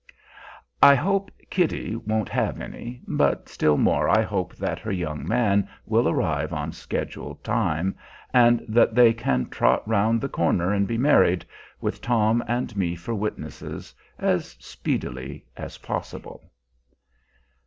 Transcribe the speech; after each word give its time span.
I 0.81 0.95
hope 0.95 1.29
"Kitty" 1.51 1.95
won't 1.95 2.29
have 2.29 2.59
any; 2.59 3.03
but 3.07 3.47
still 3.47 3.77
more 3.77 4.09
I 4.09 4.23
hope 4.23 4.55
that 4.55 4.79
her 4.79 4.91
young 4.91 5.27
man 5.27 5.69
will 5.85 6.09
arrive 6.09 6.51
on 6.51 6.71
schedule 6.71 7.35
time, 7.43 7.95
and 8.33 8.65
that 8.67 8.95
they 8.95 9.13
can 9.13 9.45
trot 9.49 9.87
round 9.87 10.19
the 10.19 10.27
corner 10.27 10.73
and 10.73 10.87
be 10.87 10.97
married, 10.97 11.45
with 11.81 12.01
Tom 12.01 12.43
and 12.47 12.75
me 12.75 12.95
for 12.95 13.13
witnesses, 13.13 13.93
as 14.17 14.57
speedily 14.59 15.45
as 15.55 15.77
possible. 15.77 16.49